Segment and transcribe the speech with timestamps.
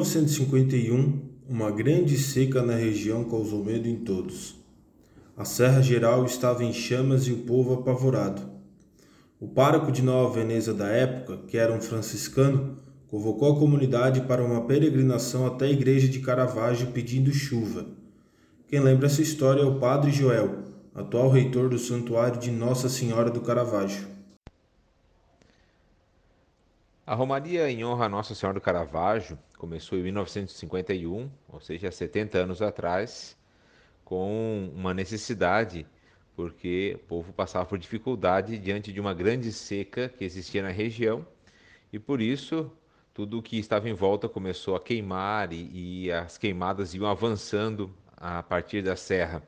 [0.00, 4.56] 1951, uma grande seca na região causou medo em todos.
[5.36, 8.40] A Serra Geral estava em chamas e o povo apavorado.
[9.38, 12.78] O pároco de Nova Veneza da época, que era um franciscano,
[13.08, 17.84] convocou a comunidade para uma peregrinação até a igreja de Caravaggio pedindo chuva.
[18.68, 20.60] Quem lembra essa história é o padre Joel,
[20.94, 24.08] atual reitor do Santuário de Nossa Senhora do Caravaggio.
[27.10, 32.38] A Romaria em honra a Nossa Senhora do Caravaggio começou em 1951, ou seja, 70
[32.38, 33.36] anos atrás,
[34.04, 35.84] com uma necessidade,
[36.36, 41.26] porque o povo passava por dificuldade diante de uma grande seca que existia na região,
[41.92, 42.70] e por isso
[43.12, 47.92] tudo o que estava em volta começou a queimar e, e as queimadas iam avançando
[48.16, 49.42] a partir da serra.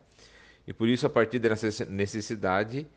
[0.66, 2.88] E por isso, a partir dessa necessidade,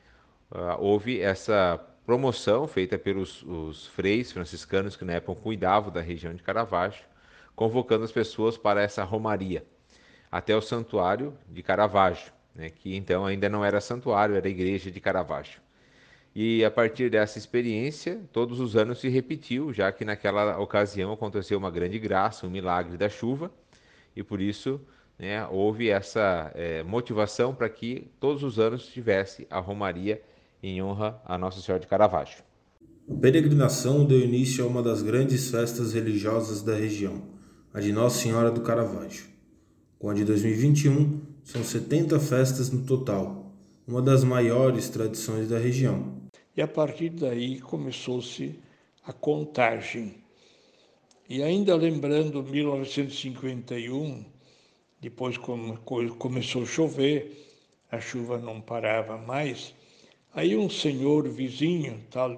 [0.50, 6.34] uh, houve essa promoção feita pelos os freis franciscanos que na época cuidavam da região
[6.34, 7.04] de Caravaggio,
[7.56, 9.66] convocando as pessoas para essa romaria
[10.32, 15.00] até o santuário de Caravaggio, né, que então ainda não era santuário, era igreja de
[15.00, 15.62] Caravaggio.
[16.36, 21.58] E a partir dessa experiência, todos os anos se repetiu, já que naquela ocasião aconteceu
[21.58, 23.50] uma grande graça, um milagre da chuva,
[24.14, 24.82] e por isso
[25.18, 30.22] né, houve essa é, motivação para que todos os anos tivesse a romaria
[30.68, 32.44] em honra a Nossa Senhora de Caravaggio.
[33.08, 37.22] A peregrinação deu início a uma das grandes festas religiosas da região,
[37.72, 39.26] a de Nossa Senhora do Caravaggio.
[40.00, 43.54] Com a de 2021, são 70 festas no total,
[43.88, 46.16] uma das maiores tradições da região.
[46.58, 48.60] E a partir daí começou-se
[49.06, 50.16] a contagem.
[51.30, 54.26] E ainda lembrando 1951,
[55.00, 57.52] depois começou a chover,
[57.92, 59.76] a chuva não parava mais.
[60.36, 62.38] Aí um senhor vizinho, tal,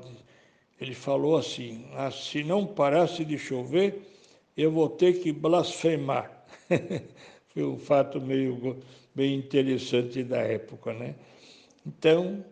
[0.80, 4.00] ele falou assim: ah, se não parasse de chover,
[4.56, 6.46] eu vou ter que blasfemar.
[7.50, 8.78] Foi um fato meio
[9.16, 11.16] bem interessante da época, né?
[11.84, 12.46] Então,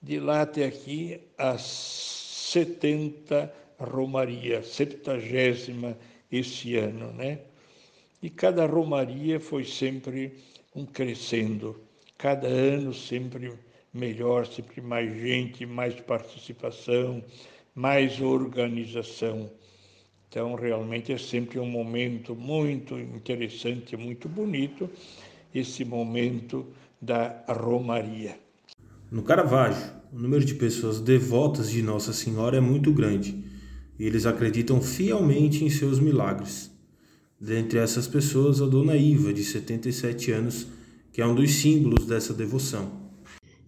[0.00, 5.18] de lá até aqui, as 70 Romaria, 70
[6.30, 7.40] esse ano, né?
[8.22, 10.34] E cada romaria foi sempre
[10.74, 11.80] um crescendo,
[12.16, 13.52] cada ano sempre
[13.92, 17.22] melhor, sempre mais gente, mais participação,
[17.74, 19.50] mais organização.
[20.28, 24.90] Então, realmente é sempre um momento muito interessante, muito bonito,
[25.54, 26.66] esse momento
[27.00, 28.38] da Romaria.
[29.10, 33.42] No Caravaggio, o número de pessoas devotas de Nossa Senhora é muito grande
[33.98, 36.70] e eles acreditam fielmente em seus milagres.
[37.40, 40.66] Dentre essas pessoas, a dona Iva, de 77 anos,
[41.12, 43.07] que é um dos símbolos dessa devoção.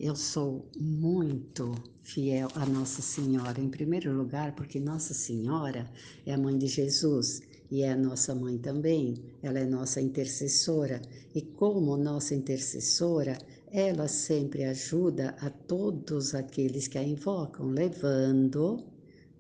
[0.03, 5.93] Eu sou muito fiel a Nossa Senhora, em primeiro lugar, porque Nossa Senhora
[6.25, 11.03] é a mãe de Jesus e é a nossa mãe também, ela é nossa intercessora,
[11.35, 13.37] e como nossa intercessora,
[13.71, 18.83] ela sempre ajuda a todos aqueles que a invocam, levando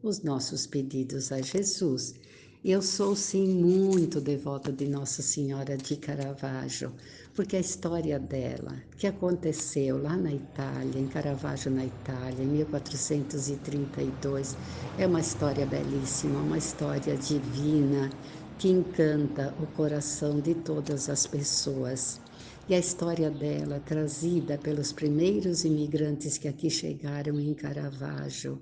[0.02, 2.14] os nossos pedidos a Jesus.
[2.62, 6.92] Eu sou sim muito devota de Nossa Senhora de Caravaggio,
[7.34, 14.58] porque a história dela, que aconteceu lá na Itália, em Caravaggio, na Itália, em 1432,
[14.98, 18.10] é uma história belíssima, uma história divina
[18.58, 22.20] que encanta o coração de todas as pessoas.
[22.68, 28.60] E a história dela, trazida pelos primeiros imigrantes que aqui chegaram em Caravaggio,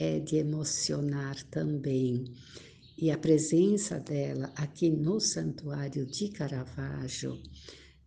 [0.00, 2.24] é de emocionar também.
[2.98, 7.38] E a presença dela aqui no Santuário de Caravaggio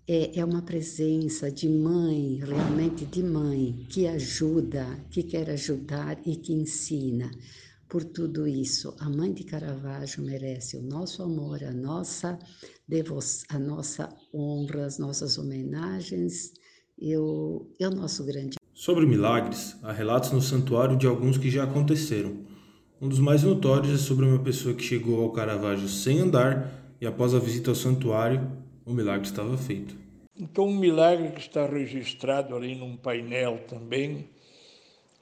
[0.07, 6.35] é, é uma presença de mãe, realmente de mãe, que ajuda, que quer ajudar e
[6.35, 7.29] que ensina.
[7.87, 12.39] Por tudo isso, a mãe de Caravaggio merece o nosso amor, a nossa
[13.49, 16.51] a nossa honra, as nossas homenagens
[16.97, 18.57] e o, e o nosso grande.
[18.73, 22.47] Sobre milagres, há relatos no santuário de alguns que já aconteceram.
[23.01, 26.69] Um dos mais notórios é sobre uma pessoa que chegou ao Caravaggio sem andar
[26.99, 28.51] e após a visita ao santuário,
[28.85, 29.95] o milagre estava feito.
[30.37, 34.27] Então, um milagre que está registrado ali num painel também,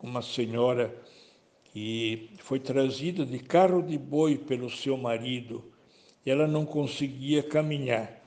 [0.01, 0.91] uma senhora
[1.65, 5.63] que foi trazida de carro de boi pelo seu marido,
[6.25, 8.23] ela não conseguia caminhar.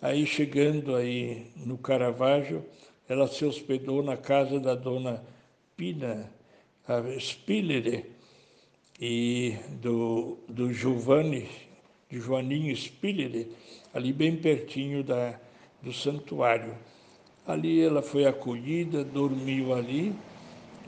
[0.00, 2.64] Aí, chegando aí no Caravaggio,
[3.06, 5.22] ela se hospedou na casa da dona
[5.76, 6.32] Pina
[7.20, 8.14] Spillere,
[9.00, 11.48] e do, do Giovanni,
[12.08, 13.48] de Joaninho Spiller,
[13.92, 15.38] ali bem pertinho da,
[15.82, 16.76] do santuário.
[17.46, 20.14] Ali ela foi acolhida, dormiu ali,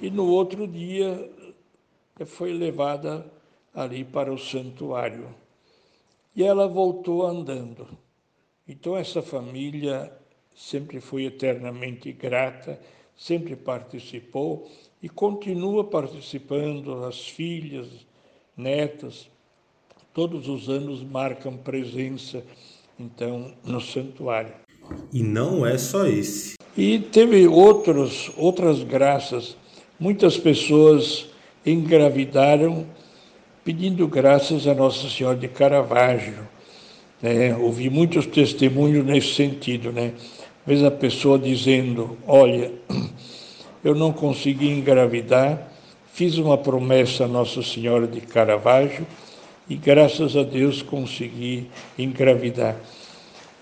[0.01, 1.31] e no outro dia
[2.25, 3.31] foi levada
[3.75, 5.35] ali para o santuário.
[6.35, 7.87] e ela voltou andando.
[8.69, 10.13] Então, essa família
[10.55, 12.81] sempre foi eternamente grata,
[13.17, 14.71] sempre participou
[15.03, 17.05] e continua participando.
[17.05, 17.87] As filhas,
[18.57, 19.29] netas,
[20.15, 22.43] todos os anos marcam presença,
[22.99, 24.55] então, no santuário.
[25.13, 26.55] E não é só esse.
[26.77, 29.57] E teve outros, outras graças.
[29.99, 31.27] Muitas pessoas
[31.65, 32.87] engravidaram
[33.65, 36.47] pedindo graças a Nossa Senhora de Caravaggio.
[37.21, 37.57] Né?
[37.57, 39.91] Ouvi muitos testemunhos nesse sentido.
[39.91, 40.13] Né?
[40.61, 42.73] Às vezes a pessoa dizendo, olha,
[43.87, 45.71] eu não consegui engravidar,
[46.13, 49.07] fiz uma promessa a Nossa Senhora de Caravaggio
[49.71, 52.75] e graças a Deus consegui engravidar.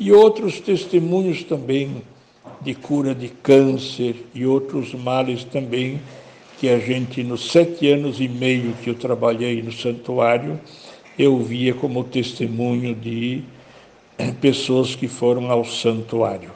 [0.00, 2.00] E outros testemunhos também
[2.62, 6.00] de cura de câncer e outros males também
[6.58, 10.58] que a gente, nos sete anos e meio que eu trabalhei no santuário,
[11.18, 13.44] eu via como testemunho de
[14.40, 16.50] pessoas que foram ao santuário.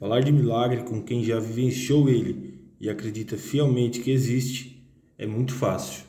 [0.00, 4.84] Falar de milagre com quem já vivenciou ele e acredita fielmente que existe
[5.16, 6.04] é muito fácil.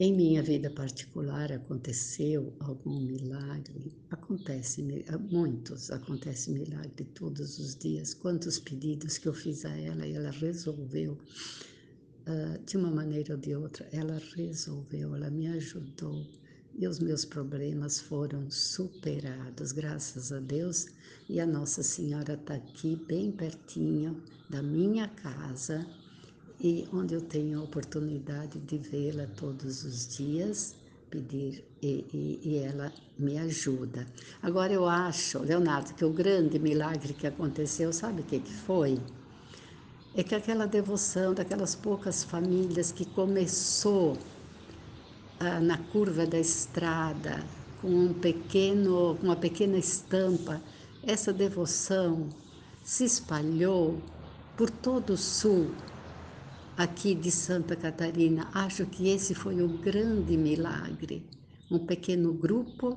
[0.00, 3.92] Em minha vida particular aconteceu algum milagre?
[4.10, 4.82] Acontece,
[5.30, 8.12] muitos, acontece milagre todos os dias.
[8.12, 13.40] Quantos pedidos que eu fiz a ela e ela resolveu uh, de uma maneira ou
[13.40, 16.26] de outra, ela resolveu, ela me ajudou
[16.74, 20.86] e os meus problemas foram superados, graças a Deus.
[21.28, 25.86] E a Nossa Senhora está aqui, bem pertinho da minha casa,
[26.60, 30.74] e onde eu tenho a oportunidade de vê-la todos os dias,
[31.10, 34.06] pedir, e, e, e, ela me ajuda.
[34.42, 39.00] Agora eu acho, Leonardo, que o grande milagre que aconteceu, sabe o que, que foi?
[40.14, 44.16] É que aquela devoção daquelas poucas famílias que começou
[45.44, 47.44] ah, na curva da estrada,
[47.80, 50.62] com um pequeno, uma pequena estampa,
[51.02, 52.28] essa devoção
[52.84, 54.00] se espalhou
[54.56, 55.72] por todo o sul
[56.76, 58.48] aqui de Santa Catarina.
[58.54, 61.28] Acho que esse foi o grande milagre.
[61.68, 62.96] Um pequeno grupo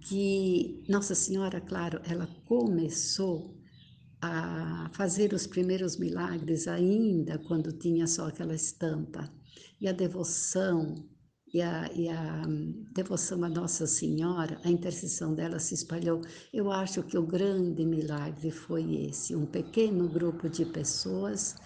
[0.00, 3.52] que Nossa Senhora, claro, ela começou
[4.20, 9.28] a fazer os primeiros milagres ainda quando tinha só aquela estampa.
[9.80, 11.04] E a devoção
[11.52, 12.42] e a, e a
[12.92, 16.22] devoção a Nossa Senhora, a intercessão dela se espalhou.
[16.52, 21.56] Eu acho que o grande milagre foi esse: um pequeno grupo de pessoas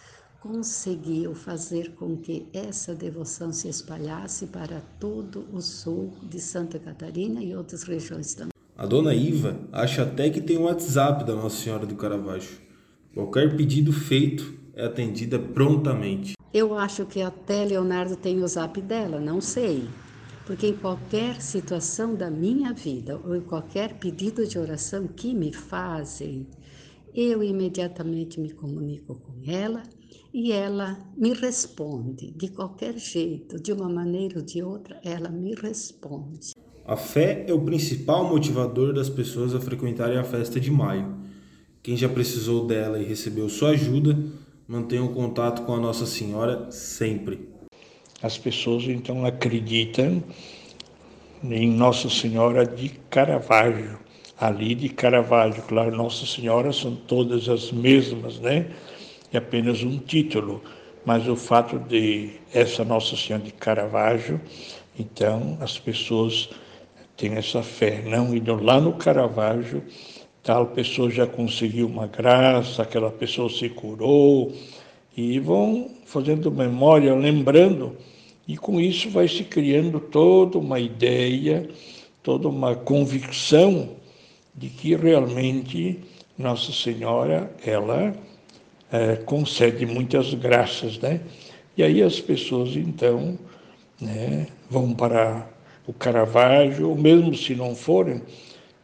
[0.41, 7.43] conseguiu fazer com que essa devoção se espalhasse para todo o sul de Santa Catarina
[7.43, 8.53] e outras regiões também.
[8.77, 12.59] A dona Iva acha até que tem um WhatsApp da Nossa Senhora do Caravaggio.
[13.15, 16.36] Qualquer pedido feito é atendida prontamente.
[16.57, 19.87] Eu acho que até Leonardo tem o zap dela, não sei.
[20.47, 25.53] Porque em qualquer situação da minha vida ou em qualquer pedido de oração que me
[25.53, 26.47] fazem,
[27.15, 29.83] eu imediatamente me comunico com ela
[30.33, 35.55] e ela me responde de qualquer jeito, de uma maneira ou de outra, ela me
[35.55, 36.55] responde.
[36.87, 41.17] A fé é o principal motivador das pessoas a frequentarem a festa de maio.
[41.83, 44.17] Quem já precisou dela e recebeu sua ajuda
[44.69, 47.49] mantenham contato com a Nossa Senhora sempre.
[48.21, 50.23] As pessoas então acreditam
[51.45, 53.99] em Nossa Senhora de Caravaggio,
[54.39, 55.63] ali de Caravaggio.
[55.63, 58.71] Claro, Nossa Senhora são todas as mesmas, né?
[59.33, 60.63] É apenas um título,
[61.05, 64.41] mas o fato de essa Nossa Senhora de Caravaggio,
[64.99, 66.49] então as pessoas
[67.17, 69.83] têm essa fé, não indo lá no Caravaggio
[70.47, 74.53] tal pessoa já conseguiu uma graça, aquela pessoa se curou,
[75.17, 77.97] e vão fazendo memória, lembrando,
[78.47, 81.69] e com isso vai se criando toda uma ideia,
[82.23, 83.97] toda uma convicção
[84.55, 85.99] de que realmente
[86.39, 88.15] Nossa Senhora, ela
[88.93, 91.23] é, concede muitas graças, né?
[91.77, 93.37] E aí as pessoas, então,
[94.01, 95.45] né, vão para
[95.89, 98.23] o Caravaggio, ou mesmo se não forem,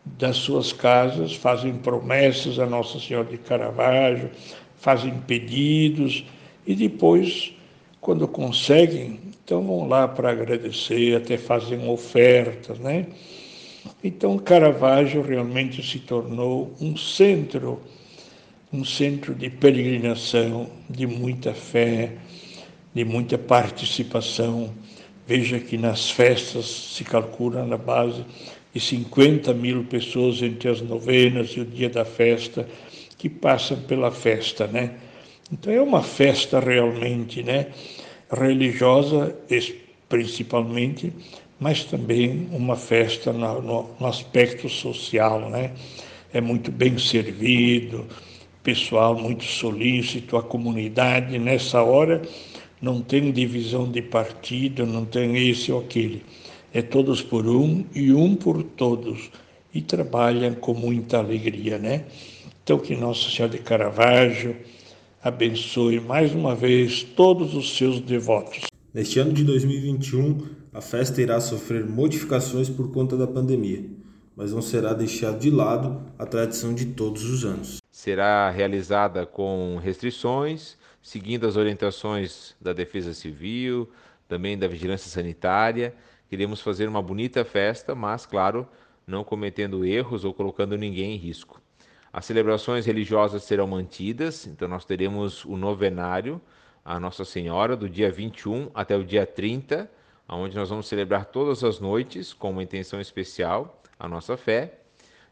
[0.05, 4.31] das suas casas, fazem promessas a Nossa Senhora de Caravaggio,
[4.77, 6.25] fazem pedidos
[6.67, 7.53] e depois,
[8.01, 13.07] quando conseguem, então vão lá para agradecer, até fazem ofertas, né?
[14.03, 17.81] Então Caravaggio realmente se tornou um centro,
[18.73, 22.13] um centro de peregrinação, de muita fé,
[22.95, 24.73] de muita participação.
[25.27, 28.25] Veja que nas festas se calcula na base
[28.75, 32.67] e 50 mil pessoas entre as novenas e o dia da festa
[33.19, 34.95] que passam pela festa, né?
[35.53, 37.69] Então é uma festa realmente, né?
[38.31, 39.37] Religiosa,
[40.09, 41.13] principalmente,
[41.61, 45.73] mas também uma festa no, no, aspecto social, né?
[46.33, 48.07] É muito bem servido,
[48.63, 52.23] pessoal muito solícito, a comunidade nessa hora
[52.81, 56.25] não tem divisão de partido, não tem esse ou aquele.
[56.75, 59.31] É todos por um e um por todos.
[59.75, 62.07] E trabalham com muita alegria, né?
[62.63, 64.57] Então, que Nossa Senhora de Caravaggio
[65.23, 68.63] abençoe mais uma vez todos os seus devotos.
[68.93, 73.85] Neste ano de 2021, a festa irá sofrer modificações por conta da pandemia,
[74.37, 77.79] mas não será deixado de lado a tradição de todos os anos.
[77.91, 83.89] Será realizada com restrições, seguindo as orientações da Defesa Civil,
[84.29, 85.95] também da Vigilância Sanitária.
[86.33, 88.67] Queremos fazer uma bonita festa, mas, claro,
[89.07, 91.61] não cometendo erros ou colocando ninguém em risco.
[92.11, 96.41] As celebrações religiosas serão mantidas, então nós teremos o novenário
[96.83, 99.91] a Nossa Senhora do dia 21 até o dia 30,
[100.27, 104.79] onde nós vamos celebrar todas as noites com uma intenção especial, a nossa fé.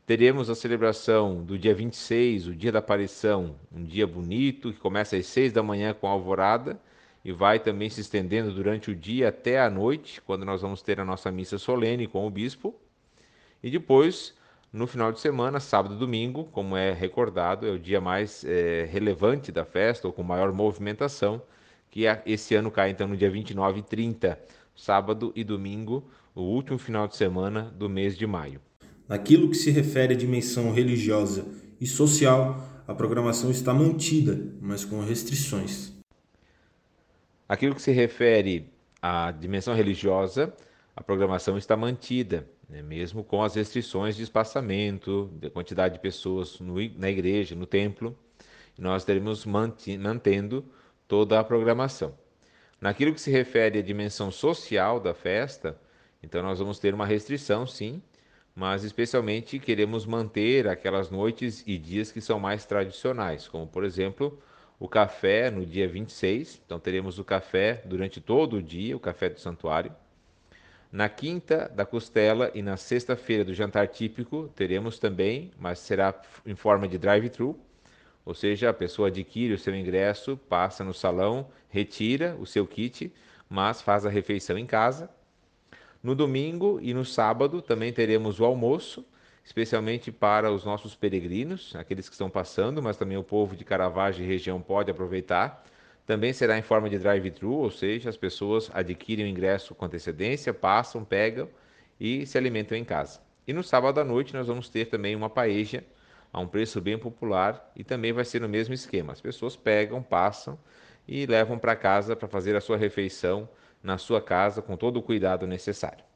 [0.05, 5.17] Teremos a celebração do dia 26, o dia da aparição, um dia bonito que começa
[5.17, 6.79] às 6 da manhã com a alvorada
[7.25, 11.01] e vai também se estendendo durante o dia até a noite, quando nós vamos ter
[11.01, 12.75] a nossa missa solene com o bispo.
[13.63, 14.35] E depois
[14.73, 18.89] no final de semana, sábado e domingo, como é recordado, é o dia mais é,
[18.89, 21.43] relevante da festa, ou com maior movimentação,
[21.91, 24.39] que é, esse ano cai então no dia 29 e 30,
[24.77, 26.05] sábado e domingo,
[26.37, 28.61] o último final de semana do mês de maio.
[29.09, 31.45] Naquilo que se refere à dimensão religiosa
[31.81, 36.00] e social, a programação está mantida, mas com restrições.
[37.51, 40.55] Aquilo que se refere à dimensão religiosa,
[40.95, 46.61] a programação está mantida, né, mesmo com as restrições de espaçamento, de quantidade de pessoas
[46.61, 48.17] no, na igreja, no templo,
[48.79, 50.65] nós teremos mantendo
[51.09, 52.17] toda a programação.
[52.81, 55.77] Naquilo que se refere à dimensão social da festa,
[56.23, 58.01] então nós vamos ter uma restrição, sim,
[58.55, 64.41] mas especialmente queremos manter aquelas noites e dias que são mais tradicionais, como por exemplo
[64.81, 69.29] o café no dia 26, então teremos o café durante todo o dia, o café
[69.29, 69.95] do santuário.
[70.91, 76.55] Na quinta da costela e na sexta-feira do jantar típico teremos também, mas será em
[76.57, 77.61] forma de drive-thru,
[78.25, 83.13] ou seja, a pessoa adquire o seu ingresso, passa no salão, retira o seu kit,
[83.51, 85.11] mas faz a refeição em casa.
[86.03, 89.05] No domingo e no sábado também teremos o almoço,
[89.51, 94.25] especialmente para os nossos peregrinos, aqueles que estão passando, mas também o povo de Caravaggio
[94.25, 95.65] e região pode aproveitar.
[96.07, 100.55] Também será em forma de drive-thru, ou seja, as pessoas adquirem o ingresso com antecedência,
[100.55, 101.49] passam, pegam
[101.99, 103.19] e se alimentam em casa.
[103.45, 105.83] E no sábado à noite nós vamos ter também uma paeja
[106.33, 109.13] a um preço bem popular e também vai ser no mesmo esquema.
[109.13, 110.57] As pessoas pegam, passam
[111.09, 113.49] e levam para casa para fazer a sua refeição
[113.83, 116.10] na sua casa com todo o cuidado necessário.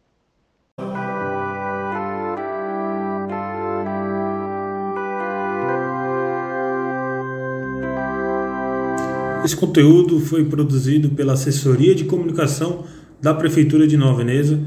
[9.44, 12.84] Esse conteúdo foi produzido pela Assessoria de Comunicação
[13.20, 14.58] da Prefeitura de Nova Veneza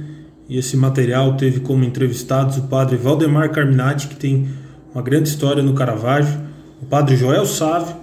[0.47, 4.47] e esse material teve como entrevistados o padre Valdemar Carminati, que tem
[4.93, 6.39] uma grande história no Caravaggio,
[6.79, 7.95] o padre Joel Sávio,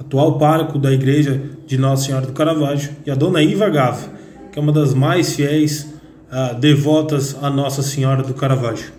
[0.00, 4.10] atual pároco da Igreja de Nossa Senhora do Caravaggio, e a dona Iva Gava,
[4.50, 5.94] que é uma das mais fiéis
[6.32, 8.92] uh, devotas a Nossa Senhora do Caravaggio.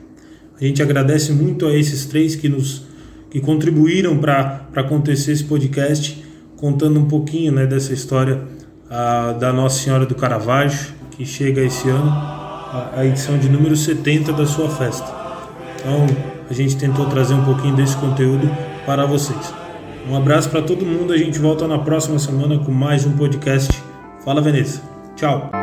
[0.57, 2.83] A gente agradece muito a esses três que nos
[3.29, 6.20] que contribuíram para acontecer esse podcast
[6.61, 8.39] contando um pouquinho né, dessa história
[9.39, 14.31] da Nossa Senhora do Caravaggio, que chega esse ano, a, a edição de número 70
[14.31, 15.11] da sua festa.
[15.79, 16.05] Então,
[16.49, 18.49] a gente tentou trazer um pouquinho desse conteúdo
[18.85, 19.53] para vocês.
[20.09, 23.81] Um abraço para todo mundo, a gente volta na próxima semana com mais um podcast.
[24.23, 24.81] Fala Veneza.
[25.15, 25.60] Tchau.